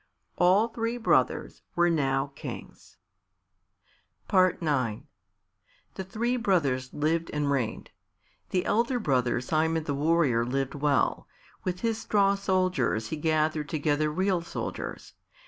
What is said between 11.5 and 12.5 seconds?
With his straw